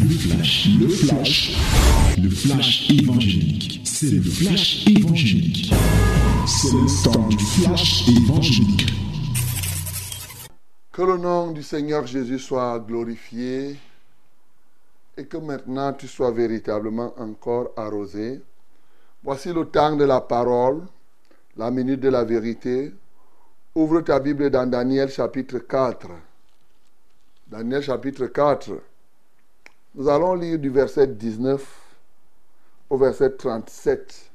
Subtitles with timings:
[0.00, 1.56] Le flash, le flash,
[2.22, 3.80] le flash évangélique.
[3.84, 5.72] C'est le flash évangélique.
[6.46, 8.92] C'est le temps du flash évangélique.
[10.92, 13.76] Que le nom du Seigneur Jésus soit glorifié
[15.16, 18.40] et que maintenant tu sois véritablement encore arrosé.
[19.24, 20.82] Voici le temps de la parole,
[21.56, 22.92] la minute de la vérité.
[23.74, 26.08] Ouvre ta Bible dans Daniel chapitre 4.
[27.48, 28.70] Daniel chapitre 4.
[29.94, 31.64] Nous allons lire du verset 19
[32.90, 34.30] au verset 37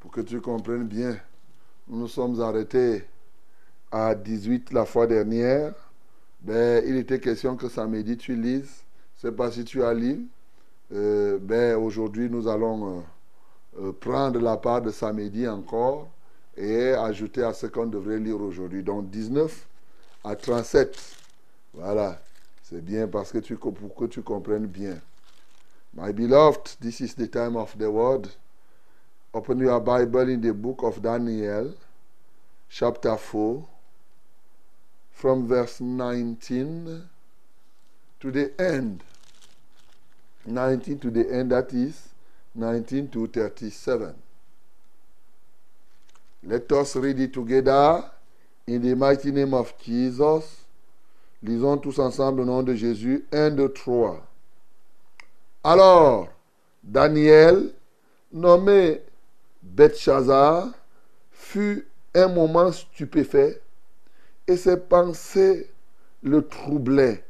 [0.00, 1.16] pour que tu comprennes bien.
[1.88, 3.04] Nous nous sommes arrêtés
[3.90, 5.72] à 18 la fois dernière.
[6.42, 8.84] Ben, il était question que samedi tu lises.
[9.16, 10.26] Je ne sais pas si tu as lu.
[10.92, 13.00] Euh, ben, Aujourd'hui, nous allons euh,
[13.80, 16.08] euh, prendre la part de samedi encore
[16.56, 18.82] et ajouter à ce qu'on devrait lire aujourd'hui.
[18.82, 19.66] Donc 19
[20.22, 20.98] à 37.
[21.72, 22.20] Voilà.
[22.64, 24.98] C'est bien parce que tu, pour que bien.
[25.92, 28.28] My beloved, this is the time of the word.
[29.34, 31.74] Open your Bible in the book of Daniel,
[32.70, 33.68] chapter 4,
[35.12, 37.02] from verse 19
[38.20, 39.04] to the end.
[40.46, 42.08] 19 to the end, that is
[42.54, 44.14] 19 to 37.
[46.44, 48.10] Let us read it together
[48.66, 50.63] in the mighty name of Jesus.
[51.44, 53.26] Lisons tous ensemble au nom de Jésus.
[53.30, 54.26] 1, 2, 3.
[55.62, 56.28] Alors,
[56.82, 57.70] Daniel,
[58.32, 59.02] nommé
[59.62, 60.68] Bethshazar,
[61.30, 63.60] fut un moment stupéfait
[64.46, 65.70] et ses pensées
[66.22, 67.22] le troublaient.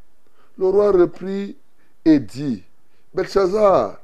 [0.59, 1.57] Le roi reprit
[2.05, 2.63] et dit,
[3.15, 4.01] Belshazzar,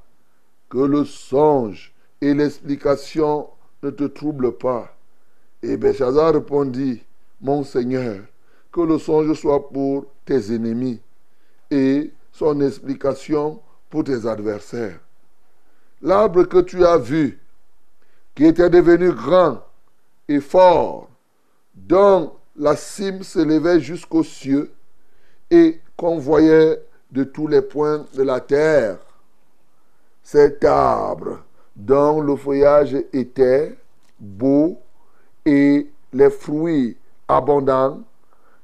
[0.69, 3.49] que le songe et l'explication
[3.85, 4.93] ne te troublent pas.
[5.63, 7.05] Et Belshazzar répondit,
[7.41, 8.23] Mon Seigneur,
[8.73, 11.01] que le songe soit pour tes ennemis
[11.71, 15.01] et son explication pour tes adversaires.
[16.03, 17.41] L'arbre que tu as vu,
[18.35, 19.61] qui était devenu grand
[20.29, 21.09] et fort,
[21.75, 24.73] dont la cime s'élevait jusqu'aux cieux
[25.51, 26.81] et qu'on voyait
[27.11, 28.99] de tous les points de la terre.
[30.23, 31.41] Cet arbre
[31.75, 33.77] dont le feuillage était
[34.19, 34.79] beau
[35.45, 36.97] et les fruits
[37.27, 38.01] abondants,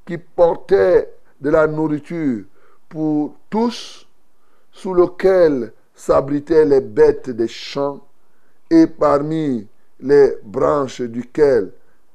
[0.06, 2.44] qui portait de la nourriture
[2.88, 4.06] pour tous,
[4.72, 8.06] sous lequel s'abritaient les bêtes des champs,
[8.70, 9.66] et parmi
[10.00, 11.72] les branches duquel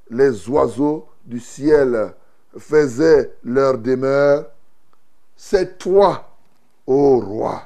[0.10, 2.14] les oiseaux du ciel
[2.58, 4.50] faisaient leur demeure,
[5.36, 6.38] c'est toi,
[6.86, 7.64] ô roi,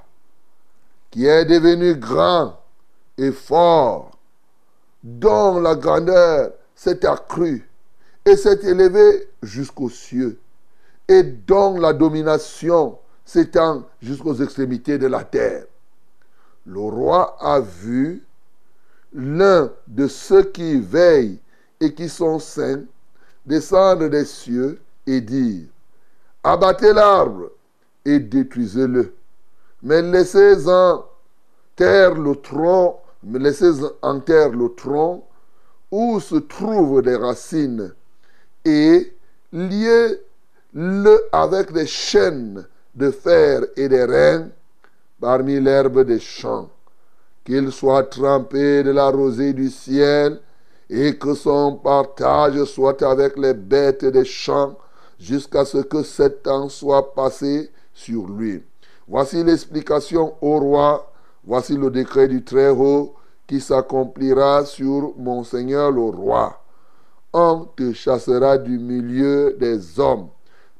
[1.11, 2.59] qui es devenu grand
[3.17, 4.11] et fort,
[5.03, 7.67] dont la grandeur s'est accrue
[8.25, 10.39] et s'est élevée jusqu'aux cieux,
[11.07, 15.65] et dont la domination s'étend jusqu'aux extrémités de la terre.
[16.65, 18.23] Le roi a vu
[19.13, 21.39] l'un de ceux qui veillent
[21.79, 22.83] et qui sont saints
[23.45, 25.67] descendre des cieux et dire,
[26.43, 27.51] abattez l'arbre
[28.03, 29.13] et détruisez-le,
[29.83, 31.05] mais laissez en
[31.75, 33.71] terre le tronc, mais laissez
[34.01, 35.23] en terre le tronc
[35.91, 37.93] où se trouvent des racines
[38.65, 39.13] et
[39.53, 42.65] liez-le avec des chaînes
[42.95, 44.49] de fer et des reins
[45.21, 46.69] parmi l'herbe des champs,
[47.45, 50.39] qu'il soit trempé de la rosée du ciel
[50.89, 54.75] et que son partage soit avec les bêtes des champs
[55.19, 58.63] jusqu'à ce que sept temps soit passé sur lui.
[59.07, 61.11] Voici l'explication au roi,
[61.45, 63.13] voici le décret du Très-Haut
[63.47, 66.64] qui s'accomplira sur mon Seigneur le roi.
[67.37, 70.29] On te chassera du milieu des hommes.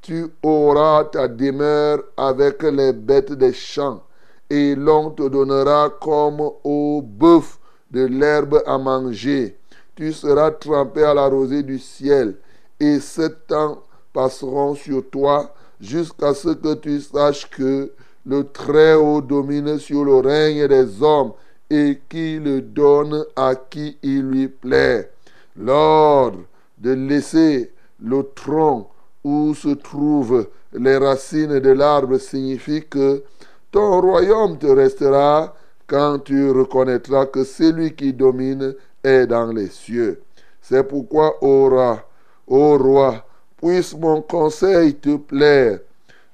[0.02, 4.02] Tu auras ta demeure avec les bêtes des champs,
[4.50, 7.60] et l'on te donnera comme au bœuf
[7.92, 9.58] de l'herbe à manger.
[9.96, 12.38] Tu seras trempé à la rosée du ciel,
[12.80, 13.84] et sept ans
[14.14, 17.92] passeront sur toi jusqu'à ce que tu saches que
[18.26, 21.34] le Très-Haut domine sur le règne des hommes
[21.70, 25.12] et qu'il donne à qui il lui plaît.
[25.58, 26.40] L'ordre
[26.78, 27.72] de laisser
[28.04, 28.90] le tronc
[29.24, 33.24] où se trouvent les racines de l'arbre signifie que
[33.72, 35.56] ton royaume te restera
[35.88, 40.22] quand tu reconnaîtras que celui qui domine est dans les cieux.
[40.62, 42.08] C'est pourquoi, ô roi,
[42.48, 43.26] ô roi,
[43.58, 45.80] puisse mon conseil te plaire.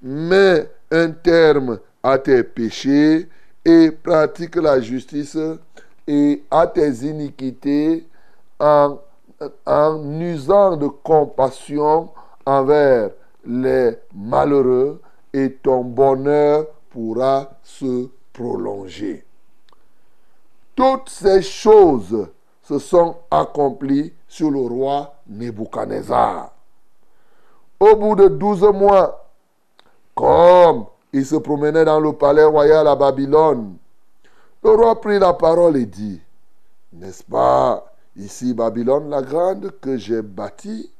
[0.01, 3.27] Mets un terme à tes péchés
[3.63, 5.37] et pratique la justice
[6.07, 8.07] et à tes iniquités
[8.59, 8.99] en,
[9.65, 12.09] en usant de compassion
[12.45, 13.11] envers
[13.45, 15.01] les malheureux
[15.33, 19.25] et ton bonheur pourra se prolonger.
[20.75, 22.27] Toutes ces choses
[22.63, 26.51] se sont accomplies sur le roi Nebuchadnezzar.
[27.79, 29.27] Au bout de douze mois,
[30.15, 33.75] comme il se promenait dans le palais royal à Babylone,
[34.63, 36.21] le roi prit la parole et dit,
[36.93, 40.91] N'est-ce pas ici Babylone la grande que j'ai bâtie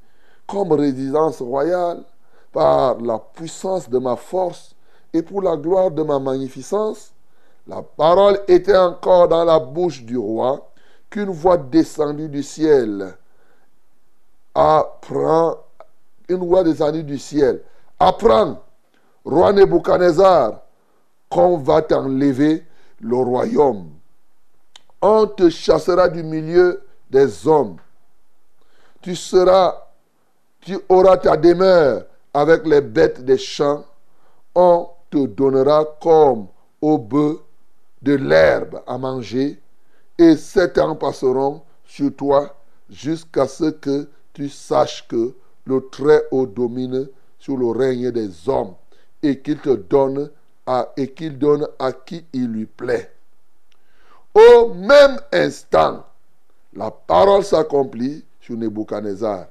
[0.47, 2.03] comme résidence royale
[2.51, 4.75] par la puissance de ma force
[5.13, 7.13] et pour la gloire de ma magnificence
[7.67, 10.71] La parole était encore dans la bouche du roi
[11.09, 13.15] qu'une voix descendue du ciel.
[14.55, 15.57] Apprends,
[16.27, 17.61] une voix descendue du ciel.
[17.99, 18.59] Apprends,
[19.23, 20.61] roi Nebuchadnezzar,
[21.29, 22.65] qu'on va t'enlever
[22.99, 23.89] le royaume.
[25.01, 26.81] On te chassera du milieu
[27.11, 27.77] des hommes.
[29.01, 29.87] Tu seras,
[30.61, 33.85] tu auras ta demeure avec les bêtes des champs.
[34.55, 36.47] On te donnera comme
[36.81, 37.37] au bœuf
[38.01, 39.61] de l'herbe à manger.
[40.17, 42.55] Et sept ans passeront sur toi
[42.89, 45.35] jusqu'à ce que tu saches que
[45.65, 47.09] le Très-Haut domine
[47.39, 48.75] sur le règne des hommes
[49.21, 50.29] et qu'il te donne
[50.65, 53.11] à, et qu'il donne à qui il lui plaît.
[54.33, 56.05] Au même instant,
[56.73, 59.47] la parole s'accomplit sur Nebuchadnezzar.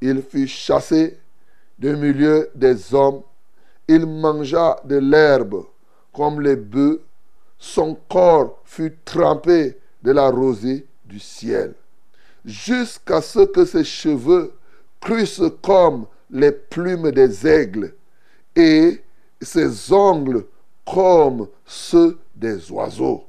[0.00, 1.18] Il fut chassé
[1.78, 3.22] du milieu des hommes.
[3.88, 5.64] Il mangea de l'herbe
[6.12, 7.00] comme les bœufs.
[7.58, 11.74] Son corps fut trempé de la rosée du ciel.
[12.44, 14.52] Jusqu'à ce que ses cheveux
[15.00, 17.94] crussent comme les plumes des aigles
[18.56, 19.02] et
[19.40, 20.44] ses ongles
[20.84, 23.24] comme ceux des oiseaux.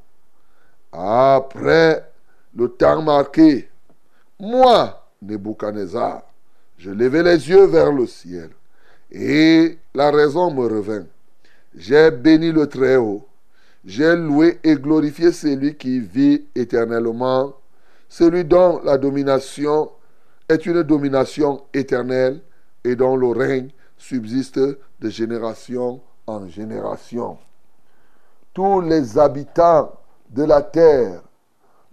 [0.92, 2.13] Après
[2.56, 3.70] le temps marqué,
[4.40, 6.24] moi, Nebuchadnezzar,
[6.78, 8.50] je levai les yeux vers le ciel
[9.12, 11.06] et la raison me revint.
[11.76, 13.26] J'ai béni le Très-Haut,
[13.86, 17.54] j'ai loué et glorifié celui qui vit éternellement,
[18.10, 19.90] celui dont la domination
[20.50, 22.42] est une domination éternelle
[22.84, 27.38] et dont le règne subsiste de génération en génération.
[28.54, 29.94] Tous les habitants
[30.30, 31.22] de la terre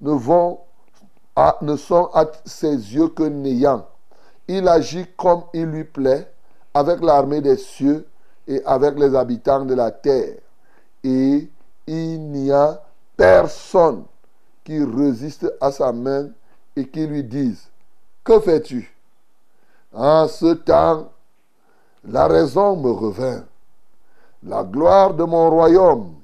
[0.00, 3.87] ne, sont à ses yeux que néants.
[4.49, 6.31] Il agit comme il lui plaît
[6.75, 8.06] avec l'armée des cieux
[8.47, 10.38] et avec les habitants de la terre.
[11.05, 11.49] Et
[11.87, 12.82] il n'y a
[13.17, 14.05] personne
[14.64, 16.29] qui résiste à sa main
[16.76, 17.69] et qui lui dise,
[18.25, 18.94] que fais-tu?
[19.93, 21.08] En ce temps,
[22.05, 23.44] la raison me revint.
[24.43, 26.14] La gloire de mon royaume,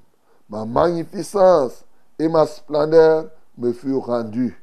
[0.48, 1.84] ma magnificence
[2.18, 3.26] et ma splendeur
[3.58, 4.62] me furent rendues.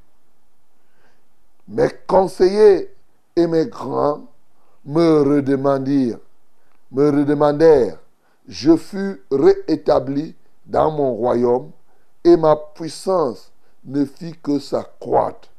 [1.68, 2.94] Mes conseillers
[3.36, 4.28] et mes grands
[4.86, 6.20] me redemandirent,
[6.92, 8.00] me redemandèrent.
[8.48, 10.36] Je fus réétabli
[10.66, 11.72] dans mon royaume
[12.24, 13.52] et ma puissance
[13.86, 15.50] ne fit que s'accroître.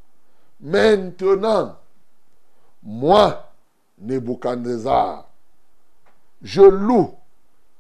[0.61, 1.77] Maintenant,
[2.83, 3.51] moi,
[3.99, 5.29] Nebuchadnezzar,
[6.43, 7.15] je loue,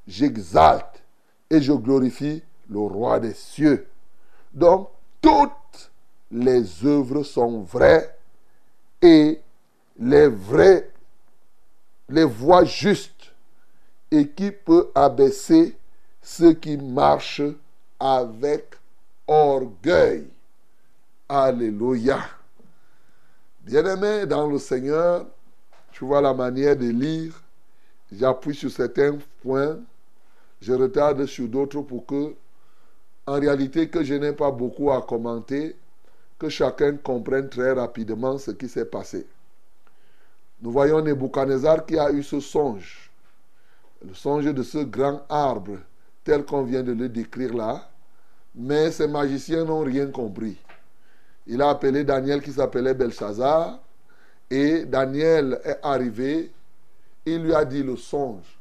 [0.06, 1.02] j'exalte
[1.50, 3.86] et je glorifie le roi des cieux.
[4.52, 4.88] Donc,
[5.24, 5.90] toutes
[6.30, 8.14] les œuvres sont vraies
[9.00, 9.40] et
[9.98, 10.90] les vraies,
[12.10, 13.32] les voies justes
[14.10, 15.78] et qui peut abaisser
[16.20, 17.40] ceux qui marchent
[17.98, 18.74] avec
[19.26, 20.28] orgueil.
[21.26, 22.20] Alléluia.
[23.62, 25.24] Bien-aimé dans le Seigneur,
[25.90, 27.40] tu vois la manière de lire.
[28.12, 29.78] J'appuie sur certains points,
[30.60, 32.34] je retarde sur d'autres pour que
[33.26, 35.76] en réalité que je n'ai pas beaucoup à commenter,
[36.38, 39.26] que chacun comprenne très rapidement ce qui s'est passé.
[40.60, 43.10] Nous voyons Nebuchadnezzar qui a eu ce songe,
[44.06, 45.78] le songe de ce grand arbre,
[46.24, 47.88] tel qu'on vient de le décrire là,
[48.54, 50.56] mais ces magiciens n'ont rien compris.
[51.46, 53.78] Il a appelé Daniel qui s'appelait Belshazzar,
[54.50, 56.52] et Daniel est arrivé,
[57.26, 58.58] il lui a dit le songe.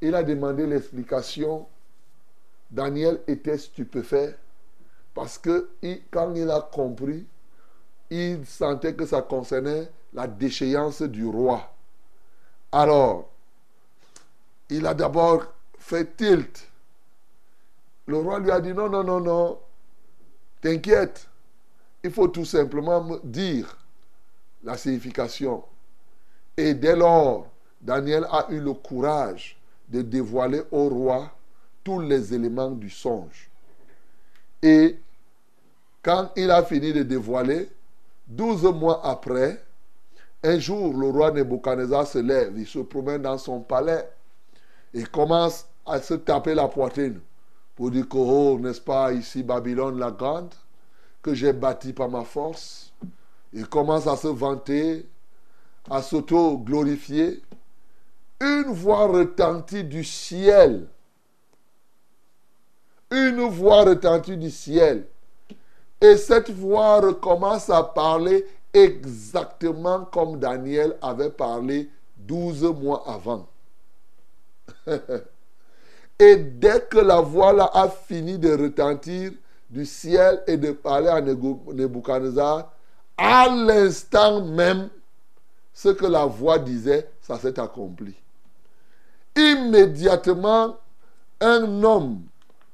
[0.00, 1.66] Il a demandé l'explication
[2.74, 4.36] Daniel était stupéfait
[5.14, 5.70] parce que
[6.10, 7.24] quand il a compris,
[8.10, 11.72] il sentait que ça concernait la déchéance du roi.
[12.72, 13.30] Alors,
[14.68, 15.44] il a d'abord
[15.78, 16.68] fait tilt.
[18.08, 19.58] Le roi lui a dit, non, non, non, non,
[20.60, 21.28] t'inquiète,
[22.02, 23.78] il faut tout simplement dire
[24.64, 25.62] la signification.
[26.56, 27.46] Et dès lors,
[27.80, 29.56] Daniel a eu le courage
[29.88, 31.30] de dévoiler au roi
[31.84, 33.50] tous les éléments du songe.
[34.62, 34.98] Et
[36.02, 37.68] quand il a fini de dévoiler,
[38.26, 39.62] douze mois après,
[40.42, 44.08] un jour, le roi Nebuchadnezzar se lève, il se promène dans son palais
[44.92, 47.20] et commence à se taper la poitrine
[47.74, 50.54] pour dire que, oh, n'est-ce pas, ici Babylone la grande,
[51.22, 52.92] que j'ai bâti par ma force.
[53.52, 55.06] Il commence à se vanter,
[55.90, 57.42] à s'auto-glorifier.
[58.40, 60.86] Une voix retentit du ciel.
[63.14, 65.06] Une voix retentit du ciel.
[66.00, 73.46] Et cette voix recommence à parler exactement comme Daniel avait parlé 12 mois avant.
[76.18, 79.30] et dès que la voix a fini de retentir
[79.70, 82.72] du ciel et de parler à Nebuchadnezzar,
[83.16, 84.88] à l'instant même,
[85.72, 88.14] ce que la voix disait, ça s'est accompli.
[89.36, 90.76] Immédiatement,
[91.40, 92.22] un homme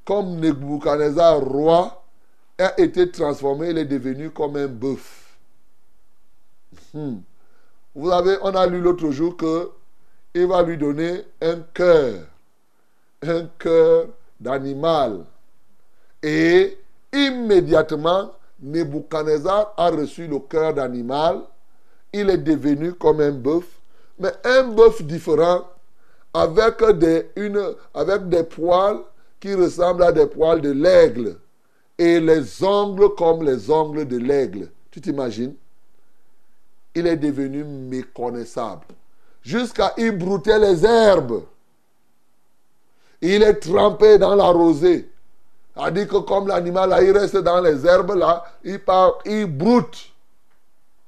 [0.04, 2.02] comme Nebuchadnezzar, roi,
[2.58, 5.38] a été transformé, il est devenu comme un bœuf.
[6.92, 7.18] Hmm.
[7.94, 9.70] Vous avez, on a lu l'autre jour que
[10.34, 12.20] il va lui donner un cœur,
[13.22, 14.06] un cœur
[14.38, 15.24] d'animal.
[16.22, 16.78] Et
[17.12, 21.42] immédiatement, Nebuchadnezzar a reçu le cœur d'animal.
[22.12, 23.64] Il est devenu comme un bœuf,
[24.18, 25.68] mais un bœuf différent
[26.32, 29.00] avec des, une, avec des poils
[29.40, 31.38] qui ressemblent à des poils de l'aigle
[31.98, 34.70] et les ongles comme les ongles de l'aigle.
[34.90, 35.54] Tu t'imagines?
[36.94, 38.86] Il est devenu méconnaissable.
[39.42, 41.42] Jusqu'à y brouter les herbes.
[43.22, 45.10] Il est trempé dans la rosée.
[45.76, 50.12] A dit que comme l'animal il reste dans les herbes là, il part, il broute.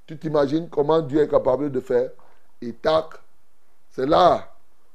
[0.07, 2.11] Tu t'imagines comment Dieu est capable de faire?
[2.61, 3.07] Et tac,
[3.91, 4.49] c'est là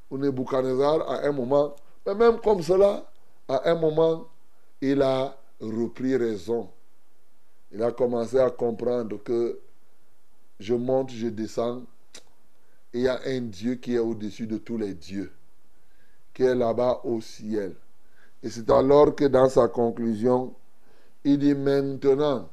[0.10, 1.76] où Nebuchadnezzar, à un moment,
[2.06, 3.04] mais même comme cela,
[3.48, 4.28] à un moment,
[4.82, 6.70] il a repris raison.
[7.72, 9.60] Il a commencé à comprendre que
[10.60, 11.84] je monte, je descends.
[12.94, 15.32] il y a un Dieu qui est au-dessus de tous les dieux,
[16.34, 17.76] qui est là-bas au ciel.
[18.42, 20.56] Et c'est alors que dans sa conclusion,
[21.24, 22.50] il dit maintenant,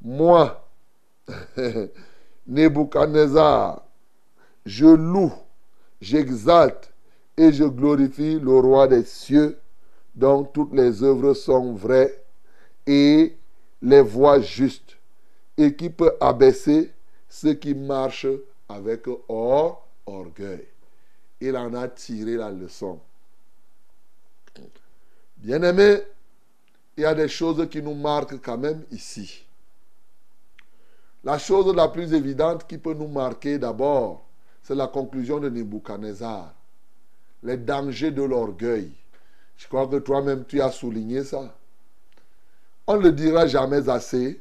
[0.00, 0.68] moi,
[2.46, 3.82] Nebuchadnezzar,
[4.64, 5.32] je loue,
[6.00, 6.92] j'exalte
[7.36, 9.58] et je glorifie le roi des cieux
[10.18, 12.24] dont toutes les œuvres sont vraies
[12.86, 13.36] et
[13.80, 14.96] les voies justes,
[15.56, 16.92] et qui peut abaisser
[17.28, 18.26] ceux qui marchent
[18.68, 20.66] avec or, orgueil.
[21.40, 22.98] Il en a tiré la leçon.
[25.36, 25.98] bien aimé,
[26.96, 29.44] il y a des choses qui nous marquent quand même ici.
[31.22, 34.24] La chose la plus évidente qui peut nous marquer d'abord,
[34.64, 36.52] c'est la conclusion de Nebuchadnezzar.
[37.44, 38.90] Les dangers de l'orgueil.
[39.58, 41.54] Je crois que toi-même, tu as souligné ça.
[42.86, 44.40] On ne le dira jamais assez.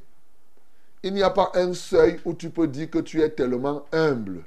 [1.04, 4.44] Il n'y a pas un seuil où tu peux dire que tu es tellement humble.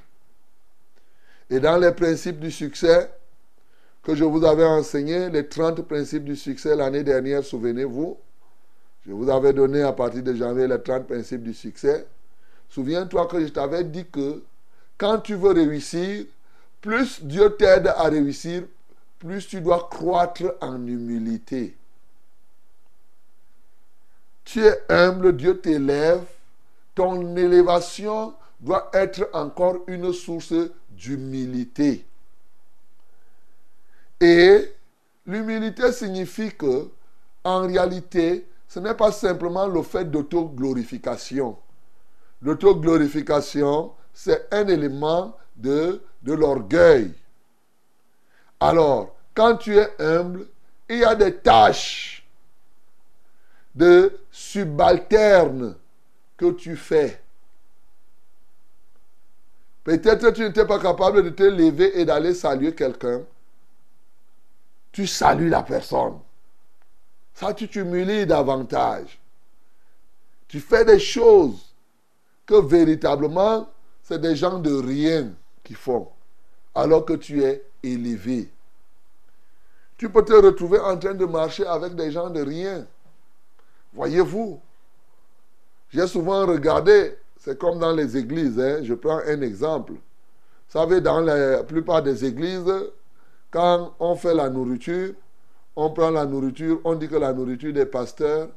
[1.50, 3.10] Et dans les principes du succès
[4.02, 8.16] que je vous avais enseigné, les 30 principes du succès l'année dernière, souvenez-vous,
[9.06, 12.06] je vous avais donné à partir de janvier les 30 principes du succès.
[12.68, 14.42] Souviens-toi que je t'avais dit que
[14.96, 16.24] quand tu veux réussir,
[16.80, 18.62] plus Dieu t'aide à réussir,
[19.20, 21.76] plus tu dois croître en humilité.
[24.44, 26.24] Tu es humble, Dieu t'élève.
[26.94, 30.54] Ton élévation doit être encore une source
[30.90, 32.04] d'humilité.
[34.20, 34.74] Et
[35.26, 36.88] l'humilité signifie que,
[37.44, 41.56] en réalité, ce n'est pas simplement le fait d'autoglorification.
[42.42, 47.12] L'autoglorification, c'est un élément de, de l'orgueil.
[48.60, 50.46] Alors, quand tu es humble,
[50.88, 52.26] il y a des tâches
[53.74, 55.76] de subalterne
[56.36, 57.22] que tu fais.
[59.82, 63.22] Peut-être tu n'étais pas capable de te lever et d'aller saluer quelqu'un.
[64.92, 66.18] Tu salues la personne.
[67.32, 69.18] Ça, tu t'humilies davantage.
[70.48, 71.72] Tu fais des choses
[72.44, 73.70] que véritablement,
[74.02, 76.08] c'est des gens de rien qui font.
[76.74, 78.50] Alors que tu es élevé.
[79.96, 82.86] Tu peux te retrouver en train de marcher avec des gens de rien.
[83.92, 84.60] Voyez-vous,
[85.90, 88.80] j'ai souvent regardé, c'est comme dans les églises, hein.
[88.82, 89.92] je prends un exemple.
[89.92, 92.72] Vous savez, dans la plupart des églises,
[93.50, 95.14] quand on fait la nourriture,
[95.74, 98.48] on prend la nourriture, on dit que la nourriture des pasteurs,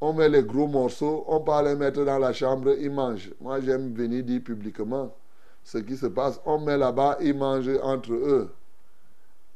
[0.00, 3.32] on met les gros morceaux, on part les mettre dans la chambre, ils mangent.
[3.40, 5.10] Moi, j'aime venir dire publiquement
[5.66, 6.40] ce qui se passe.
[6.46, 8.54] On met là-bas, ils mangent entre eux.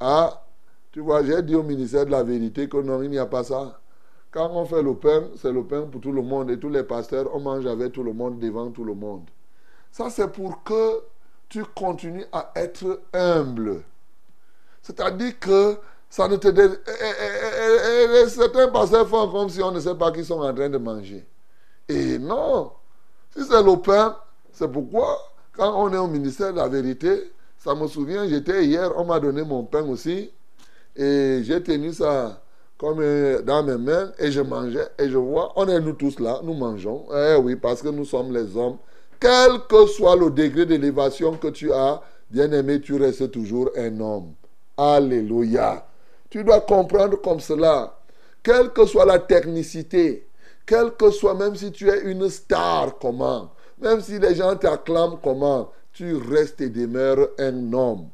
[0.00, 0.44] Ah,
[0.90, 3.44] tu vois, j'ai dit au ministère de la vérité que non, il n'y a pas
[3.44, 3.80] ça.
[4.32, 6.82] Quand on fait le pain, c'est le pain pour tout le monde et tous les
[6.82, 9.22] pasteurs, on mange avec tout le monde, devant tout le monde.
[9.92, 11.00] Ça, c'est pour que
[11.48, 13.82] tu continues à être humble.
[14.82, 15.76] C'est-à-dire que
[16.10, 16.48] Ça ne te...
[16.48, 20.78] Et, certains pasteurs font comme si on ne sait pas qu'ils sont en train de
[20.78, 21.24] manger.
[21.88, 22.72] Et non.
[23.30, 24.16] Si c'est le pain,
[24.52, 28.92] c'est pourquoi, quand on est au ministère de la vérité, ça me souvient, j'étais hier,
[28.96, 30.30] on m'a donné mon pain aussi.
[30.96, 32.42] Et j'ai tenu ça
[32.78, 36.18] comme euh, dans mes mains et je mangeais et je vois, on est nous tous
[36.18, 37.06] là, nous mangeons.
[37.14, 38.78] Eh oui, parce que nous sommes les hommes.
[39.20, 44.00] Quel que soit le degré d'élévation que tu as, bien aimé, tu restes toujours un
[44.00, 44.32] homme.
[44.76, 45.86] Alléluia.
[46.30, 47.98] Tu dois comprendre comme cela.
[48.42, 50.26] Quelle que soit la technicité,
[50.64, 55.18] quel que soit, même si tu es une star, comment, même si les gens t'acclament
[55.22, 58.08] comment, tu restes et demeures un homme.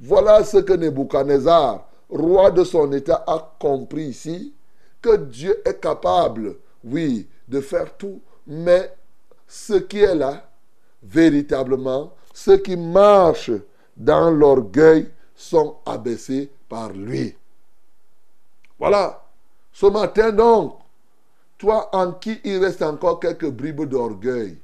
[0.00, 4.54] Voilà ce que Nebuchadnezzar, roi de son état, a compris ici,
[5.02, 8.92] que Dieu est capable, oui, de faire tout, mais
[9.46, 10.48] ce qui est là,
[11.02, 13.52] véritablement, ceux qui marchent
[13.96, 17.34] dans l'orgueil sont abaissés par lui.
[18.78, 19.22] Voilà.
[19.72, 20.78] Ce matin donc,
[21.58, 24.58] toi en qui il reste encore quelques bribes d'orgueil,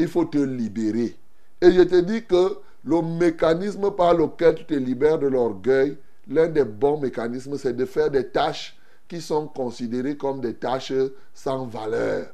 [0.00, 1.16] il faut te libérer.
[1.60, 6.48] Et je te dis que le mécanisme par lequel tu te libères de l'orgueil, l'un
[6.48, 8.76] des bons mécanismes, c'est de faire des tâches
[9.06, 10.92] qui sont considérées comme des tâches
[11.34, 12.28] sans valeur.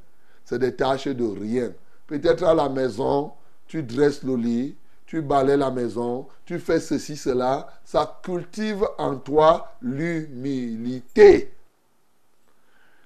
[0.44, 1.73] C'est des tâches de rien.
[2.06, 3.32] Peut-être à la maison,
[3.66, 7.68] tu dresses le lit, tu balais la maison, tu fais ceci, cela.
[7.85, 11.52] Ça cultive en toi l'humilité.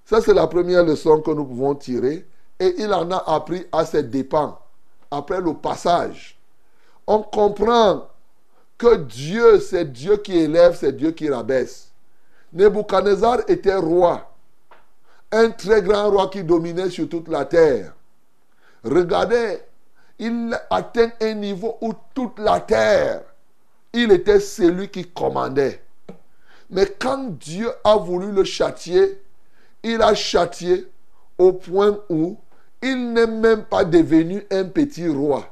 [0.05, 2.27] Ça, c'est la première leçon que nous pouvons tirer.
[2.61, 4.59] Et il en a appris à ses dépens.
[5.11, 6.39] Après le passage,
[7.07, 8.09] on comprend
[8.79, 11.91] que Dieu, c'est Dieu qui élève, c'est Dieu qui rabaisse.
[12.53, 14.31] Nebuchadnezzar était roi.
[15.33, 17.95] Un très grand roi qui dominait sur toute la terre.
[18.85, 19.59] Regardez,
[20.19, 23.23] il atteint un niveau où toute la terre,
[23.93, 25.83] il était celui qui commandait.
[26.71, 29.21] Mais quand Dieu a voulu le châtier,
[29.83, 30.87] il a châtié
[31.39, 32.37] au point où
[32.83, 35.47] il n'est même pas devenu un petit roi.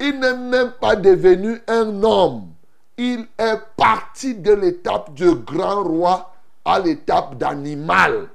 [0.00, 2.48] Il n'est même pas devenu un homme.
[2.96, 6.32] Il est parti de l'étape de grand roi
[6.64, 8.28] à l'étape d'animal.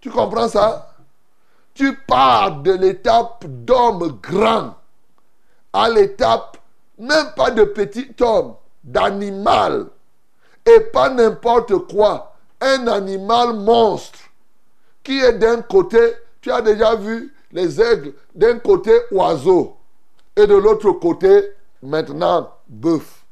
[0.00, 0.94] Tu comprends ça?
[1.74, 4.74] Tu pars de l'étape d'homme grand
[5.72, 6.58] à l'étape
[6.98, 9.86] même pas de petit homme, d'animal.
[10.64, 12.34] Et pas n'importe quoi.
[12.60, 14.20] Un animal monstre
[15.02, 19.76] qui est d'un côté, tu as déjà vu les aigles, d'un côté oiseau
[20.36, 21.50] et de l'autre côté
[21.82, 23.24] maintenant bœuf.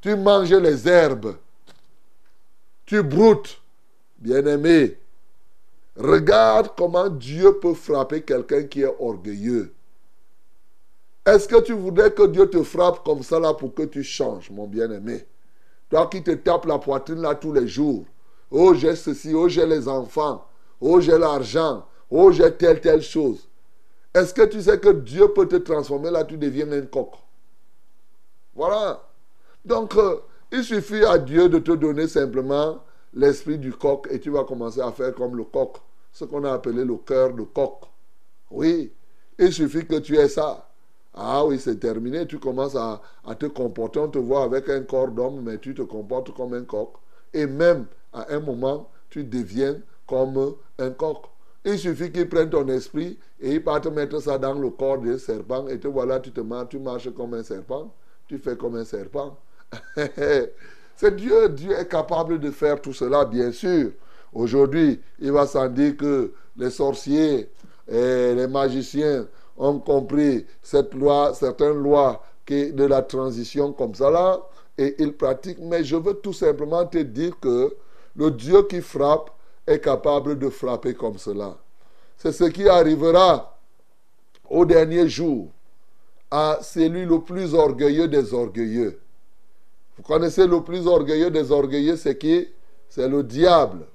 [0.00, 1.36] Tu manges les herbes.
[2.84, 3.60] Tu broutes,
[4.18, 4.98] bien-aimé.
[5.96, 9.72] Regarde comment Dieu peut frapper quelqu'un qui est orgueilleux.
[11.24, 14.50] Est-ce que tu voudrais que Dieu te frappe comme ça là pour que tu changes,
[14.50, 15.26] mon bien-aimé?
[15.90, 18.04] Toi qui te tapes la poitrine là tous les jours.
[18.50, 20.46] Oh, j'ai ceci, oh, j'ai les enfants,
[20.80, 23.48] oh, j'ai l'argent, oh, j'ai telle, telle chose.
[24.14, 26.10] Est-ce que tu sais que Dieu peut te transformer?
[26.10, 27.12] Là, tu deviens un coq
[28.54, 29.02] Voilà.
[29.64, 30.16] Donc, euh,
[30.52, 34.80] il suffit à Dieu de te donner simplement l'esprit du coq et tu vas commencer
[34.80, 35.76] à faire comme le coq,
[36.12, 37.80] ce qu'on a appelé le cœur de coq.
[38.50, 38.92] Oui,
[39.38, 40.68] il suffit que tu aies ça.
[41.12, 43.00] Ah oui, c'est terminé, tu commences à,
[43.38, 46.64] te comporter, on te voit avec un corps d'homme, mais tu te comportes comme un
[46.64, 46.92] coq.
[47.32, 51.24] Et même à un moment, tu deviens comme un coq.
[51.68, 54.98] Il suffit qu'il prenne ton esprit et il part te mettre ça dans le corps
[54.98, 57.92] du serpent et te voilà, tu te marches, tu marches comme un serpent,
[58.28, 59.36] tu fais comme un serpent.
[60.96, 61.48] C'est Dieu.
[61.48, 63.90] Dieu est capable de faire tout cela, bien sûr.
[64.32, 67.50] Aujourd'hui, il va sans dire que les sorciers
[67.88, 69.26] et les magiciens
[69.56, 74.40] ont compris cette loi, certaines lois de la transition comme ça là,
[74.78, 75.58] et ils pratiquent.
[75.60, 77.74] Mais je veux tout simplement te dire que
[78.14, 79.30] le Dieu qui frappe
[79.66, 81.56] est capable de frapper comme cela.
[82.16, 83.58] C'est ce qui arrivera
[84.48, 85.48] au dernier jour
[86.30, 89.00] à celui le plus orgueilleux des orgueilleux.
[89.96, 92.48] Vous connaissez le plus orgueilleux des orgueilleux, c'est qui?
[92.88, 93.86] C'est le diable.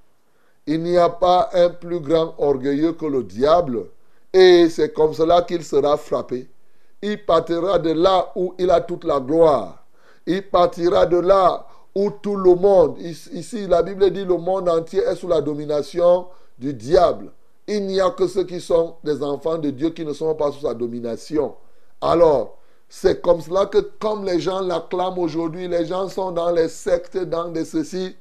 [0.66, 3.86] Il n'y a pas un plus grand orgueilleux que le diable.
[4.34, 6.50] Et c'est comme cela qu'il sera frappé.
[7.02, 9.84] Il partira de là où il a toute la gloire.
[10.26, 15.02] Il partira de là où tout le monde, ici la Bible dit le monde entier
[15.02, 16.28] est sous la domination
[16.58, 17.32] du diable.
[17.68, 20.52] Il n'y a que ceux qui sont des enfants de Dieu qui ne sont pas
[20.52, 21.56] sous sa domination.
[22.00, 22.58] Alors,
[22.90, 27.18] c'est comme cela que comme les gens l'acclament aujourd'hui, les gens sont dans les sectes,
[27.18, 28.16] dans des ceci.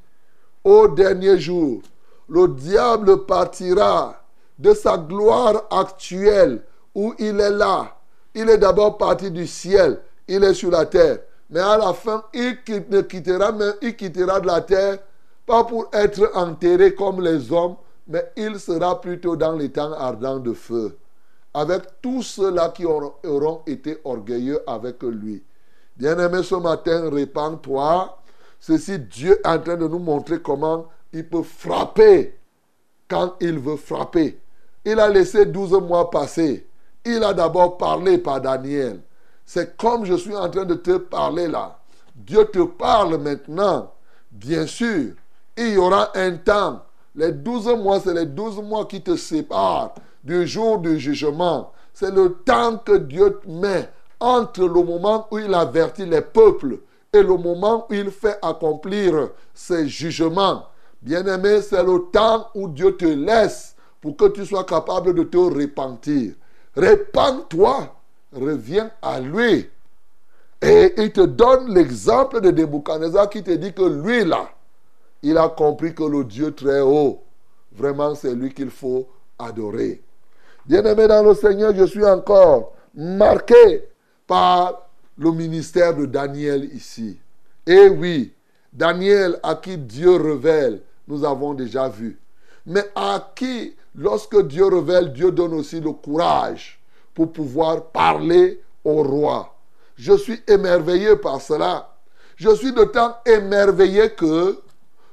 [0.63, 1.81] Au dernier jour,
[2.29, 4.23] le diable partira
[4.59, 6.63] de sa gloire actuelle
[6.95, 7.97] où il est là.
[8.35, 11.19] Il est d'abord parti du ciel, il est sur la terre.
[11.51, 12.59] Mais à la fin, il
[12.89, 14.99] ne quittera même, il quittera de la terre,
[15.45, 20.39] pas pour être enterré comme les hommes, mais il sera plutôt dans les temps ardents
[20.39, 20.97] de feu,
[21.53, 25.43] avec tous ceux-là qui auront été orgueilleux avec lui.
[25.97, 28.17] Bien-aimé, ce matin, répands-toi.
[28.61, 32.39] Ceci, Dieu est en train de nous montrer comment il peut frapper
[33.09, 34.39] quand il veut frapper.
[34.85, 36.67] Il a laissé 12 mois passer.
[37.05, 39.01] Il a d'abord parlé par Daniel.
[39.53, 41.81] C'est comme je suis en train de te parler là.
[42.15, 43.93] Dieu te parle maintenant.
[44.31, 45.15] Bien sûr,
[45.57, 46.85] il y aura un temps.
[47.17, 51.73] Les 12 mois, c'est les 12 mois qui te séparent du jour du jugement.
[51.93, 56.79] C'est le temps que Dieu met entre le moment où il avertit les peuples
[57.13, 60.67] et le moment où il fait accomplir ses jugements.
[61.03, 65.39] Bien-aimé, c'est le temps où Dieu te laisse pour que tu sois capable de te
[65.39, 66.35] repentir.
[66.77, 67.97] Répands-toi,
[68.33, 69.69] reviens à lui.
[70.63, 74.51] Et il te donne l'exemple de Nebuchadnezzar qui te dit que lui là,
[75.23, 77.23] il a compris que le Dieu très haut,
[77.73, 80.03] vraiment c'est lui qu'il faut adorer.
[80.67, 83.89] Bien-aimé dans le Seigneur, je suis encore marqué
[84.27, 87.19] par le ministère de Daniel ici.
[87.67, 88.33] Et oui,
[88.73, 92.19] Daniel à qui Dieu révèle, nous avons déjà vu.
[92.67, 96.80] Mais à qui, lorsque Dieu révèle, Dieu donne aussi le courage
[97.21, 99.55] pour pouvoir parler au roi.
[99.95, 101.91] Je suis émerveillé par cela.
[102.37, 104.59] Je suis temps émerveillé que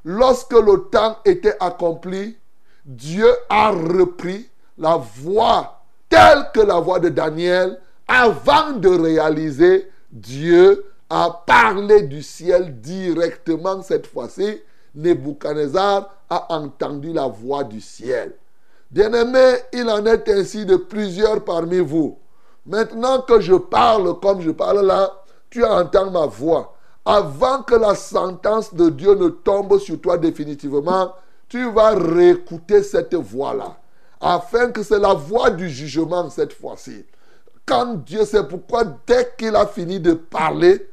[0.06, 2.38] lorsque le temps était accompli,
[2.86, 10.86] Dieu a repris la voix telle que la voix de Daniel avant de réaliser, Dieu
[11.10, 14.62] a parlé du ciel directement cette fois-ci.
[14.96, 18.34] Nebuchadnezzar a entendu la voix du ciel.
[18.92, 22.18] Bien-aimé, il en est ainsi de plusieurs parmi vous.
[22.66, 25.12] Maintenant que je parle comme je parle là,
[25.50, 26.76] tu entends ma voix.
[27.06, 31.14] Avant que la sentence de Dieu ne tombe sur toi définitivement,
[31.48, 33.78] tu vas réécouter cette voix-là.
[34.20, 37.06] Afin que c'est la voix du jugement cette fois-ci
[37.68, 40.90] quand Dieu sait pourquoi, dès qu'il a fini de parler,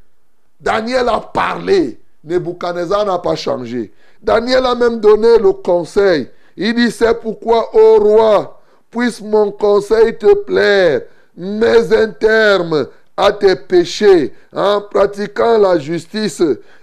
[0.61, 2.00] Daniel a parlé.
[2.24, 3.92] Nebuchadnezzar n'a pas changé.
[4.20, 6.28] Daniel a même donné le conseil.
[6.57, 11.03] Il dit, c'est pourquoi, ô roi, puisse mon conseil te plaire,
[11.37, 12.87] mets un terme
[13.17, 16.43] à tes péchés en pratiquant la justice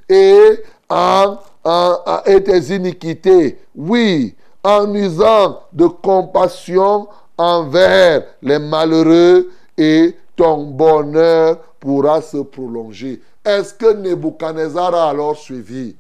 [0.09, 1.37] et en,
[2.25, 3.59] et tes iniquités.
[3.75, 7.07] Oui, en usant de compassion
[7.37, 13.21] envers les malheureux et ton bonheur pourra se prolonger.
[13.43, 15.95] Est-ce que Nebuchadnezzar a alors suivi?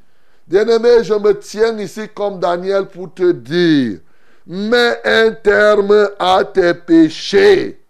[0.51, 4.01] Bien-aimé, je me tiens ici comme Daniel pour te dire,
[4.45, 7.81] mets un terme à tes péchés.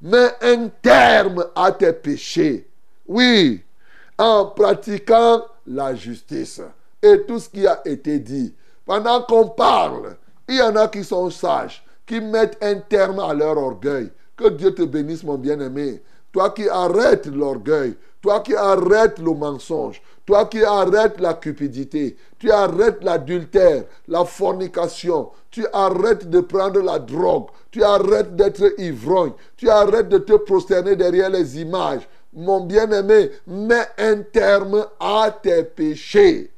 [0.00, 2.68] Mets un terme à tes péchés.
[3.08, 3.60] Oui,
[4.16, 6.60] en pratiquant la justice
[7.02, 8.54] et tout ce qui a été dit.
[8.86, 10.14] Pendant qu'on parle,
[10.48, 14.12] il y en a qui sont sages, qui mettent un terme à leur orgueil.
[14.36, 16.04] Que Dieu te bénisse, mon bien-aimé.
[16.30, 22.50] Toi qui arrêtes l'orgueil, toi qui arrêtes le mensonge, toi qui arrêtes la cupidité, tu
[22.50, 29.68] arrêtes l'adultère, la fornication, tu arrêtes de prendre la drogue, tu arrêtes d'être ivrogne, tu
[29.68, 32.08] arrêtes de te prosterner derrière les images.
[32.32, 36.50] Mon bien-aimé, mets un terme à tes péchés.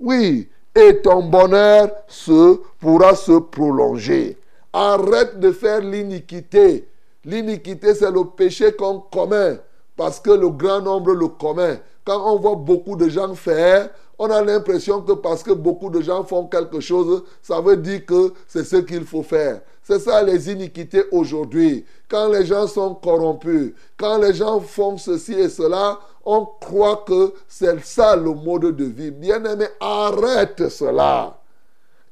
[0.00, 4.36] Oui, et ton bonheur se, pourra se prolonger.
[4.72, 6.88] Arrête de faire l'iniquité.
[7.24, 9.58] L'iniquité, c'est le péché qu'on commet.
[9.98, 11.82] Parce que le grand nombre le commet.
[12.04, 16.00] Quand on voit beaucoup de gens faire, on a l'impression que parce que beaucoup de
[16.00, 19.60] gens font quelque chose, ça veut dire que c'est ce qu'il faut faire.
[19.82, 21.84] C'est ça les iniquités aujourd'hui.
[22.08, 27.34] Quand les gens sont corrompus, quand les gens font ceci et cela, on croit que
[27.46, 29.10] c'est ça le mode de vie.
[29.10, 31.38] Bien aimé, arrête cela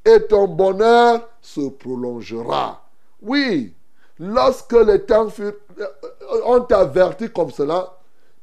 [0.07, 2.81] et ton bonheur se prolongera.
[3.21, 3.73] Oui,
[4.19, 5.51] lorsque les temps euh,
[6.45, 7.97] ont averti comme cela,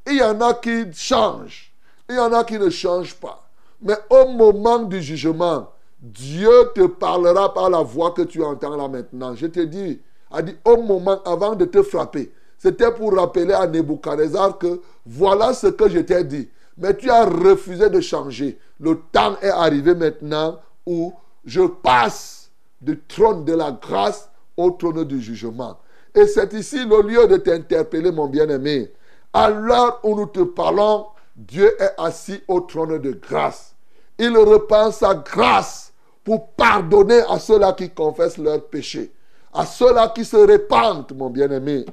[0.06, 1.72] il y en a qui changent,
[2.08, 3.48] il y en a qui ne changent pas.
[3.82, 8.88] Mais au moment du jugement, Dieu te parlera par la voix que tu entends là
[8.88, 9.34] maintenant.
[9.34, 12.32] Je te dis, a dit au moment avant de te frapper.
[12.58, 16.48] C'était pour rappeler à Nebuchadnezzar que voilà ce que je t'ai dit.
[16.76, 18.58] Mais tu as refusé de changer.
[18.80, 21.12] Le temps est arrivé maintenant où
[21.44, 25.78] je passe du trône de la grâce au trône du jugement.
[26.14, 28.92] Et c'est ici le lieu de t'interpeller, mon bien-aimé.
[29.32, 33.74] À l'heure où nous te parlons, Dieu est assis au trône de grâce.
[34.18, 39.12] Il repense sa grâce pour pardonner à ceux-là qui confessent leurs péchés,
[39.52, 41.84] à ceux-là qui se répandent, mon bien-aimé.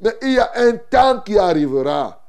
[0.00, 2.22] Mais il y a un temps qui arrivera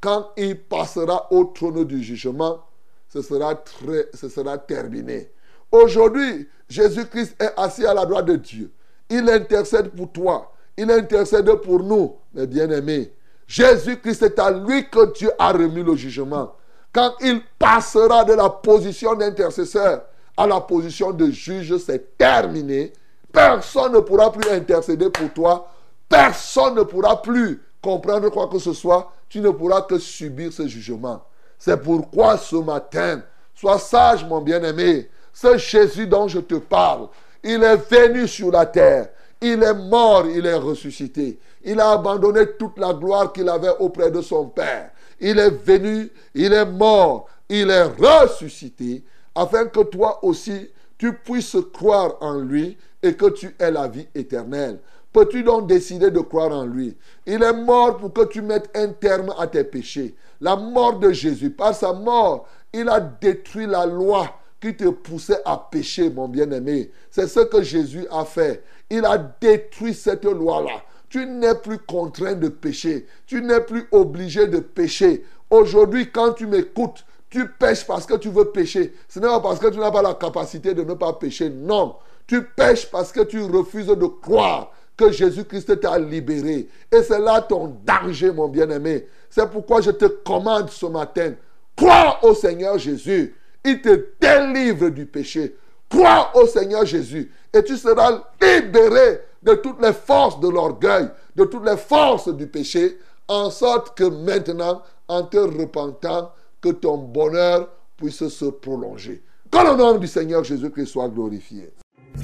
[0.00, 2.60] quand il passera au trône du jugement,
[3.08, 5.30] ce sera, très, ce sera terminé.
[5.70, 8.70] Aujourd'hui, Jésus-Christ est assis à la droite de Dieu.
[9.10, 10.52] Il intercède pour toi.
[10.76, 13.12] Il intercède pour nous, mes bien-aimés.
[13.46, 16.52] Jésus-Christ, c'est à lui que Dieu a remis le jugement.
[16.92, 20.04] Quand il passera de la position d'intercesseur
[20.36, 22.92] à la position de juge, c'est terminé.
[23.32, 25.68] Personne ne pourra plus intercéder pour toi.
[26.08, 29.12] Personne ne pourra plus comprendre quoi que ce soit.
[29.28, 31.22] Tu ne pourras que subir ce jugement.
[31.58, 33.22] C'est pourquoi ce matin,
[33.54, 35.10] sois sage, mon bien-aimé.
[35.32, 37.08] Ce Jésus dont je te parle,
[37.44, 39.10] il est venu sur la terre.
[39.40, 41.38] Il est mort, il est ressuscité.
[41.62, 44.90] Il a abandonné toute la gloire qu'il avait auprès de son Père.
[45.20, 49.04] Il est venu, il est mort, il est ressuscité,
[49.34, 54.08] afin que toi aussi, tu puisses croire en lui et que tu aies la vie
[54.14, 54.80] éternelle.
[55.12, 56.96] Peux-tu donc décider de croire en lui?
[57.26, 60.14] Il est mort pour que tu mettes un terme à tes péchés.
[60.40, 64.28] La mort de Jésus, par sa mort, il a détruit la loi
[64.64, 66.90] qui te poussait à pécher, mon bien-aimé.
[67.10, 68.64] C'est ce que Jésus a fait.
[68.88, 70.82] Il a détruit cette loi-là.
[71.10, 73.06] Tu n'es plus contraint de pécher.
[73.26, 75.26] Tu n'es plus obligé de pécher.
[75.50, 78.94] Aujourd'hui, quand tu m'écoutes, tu pêches parce que tu veux pécher.
[79.06, 81.50] Ce n'est pas parce que tu n'as pas la capacité de ne pas pécher.
[81.50, 81.96] Non.
[82.26, 86.68] Tu pêches parce que tu refuses de croire que Jésus-Christ t'a libéré.
[86.90, 89.08] Et c'est là ton danger, mon bien-aimé.
[89.28, 91.34] C'est pourquoi je te commande ce matin.
[91.76, 93.34] Crois au Seigneur Jésus.
[93.64, 95.56] Il te délivre du péché.
[95.88, 101.44] Crois au Seigneur Jésus et tu seras libéré de toutes les forces de l'orgueil, de
[101.44, 102.98] toutes les forces du péché,
[103.28, 109.22] en sorte que maintenant, en te repentant, que ton bonheur puisse se prolonger.
[109.50, 111.72] Que le nom du Seigneur Jésus-Christ soit glorifié.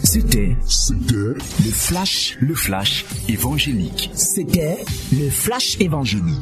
[0.02, 0.56] C'était
[1.12, 1.36] le
[1.72, 4.10] flash, le flash évangélique.
[4.14, 4.78] C'était
[5.12, 6.38] le flash évangélique.